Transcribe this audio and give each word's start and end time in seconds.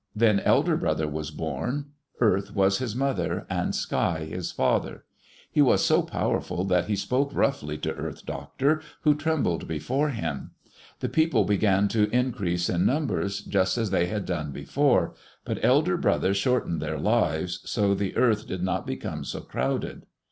Then 0.15 0.39
Elder 0.39 0.75
Brother 0.77 1.07
was 1.07 1.29
born. 1.29 1.91
Earth 2.19 2.55
was 2.55 2.79
his 2.79 2.95
mother, 2.95 3.45
and 3.51 3.75
Sky 3.75 4.21
his 4.27 4.51
father. 4.51 5.05
He 5.51 5.61
was 5.61 5.85
so 5.85 6.01
powerful 6.01 6.63
that 6.63 6.85
he 6.87 6.95
spoke 6.95 7.31
roughly 7.35 7.77
to 7.77 7.93
Earth 7.93 8.25
Doctor, 8.25 8.81
who 9.01 9.13
trembled 9.13 9.67
before 9.67 10.09
him. 10.09 10.53
The 11.01 11.09
people 11.09 11.43
began 11.43 11.87
to 11.89 12.09
increase 12.09 12.67
in 12.67 12.83
numbers, 12.83 13.41
just 13.41 13.77
as 13.77 13.91
they 13.91 14.07
had 14.07 14.25
done 14.25 14.51
before, 14.51 15.13
but 15.45 15.63
Elder 15.63 15.97
Brother 15.97 16.33
shortened 16.33 16.81
their 16.81 16.97
lives, 16.97 17.59
so 17.65 17.93
the 17.93 18.17
earth 18.17 18.47
did 18.47 18.63
not 18.63 18.87
become 18.87 19.23
so 19.23 19.41
crowded. 19.41 20.07